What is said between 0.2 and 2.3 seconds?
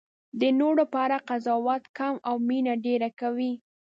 د نورو په اړه قضاوت کم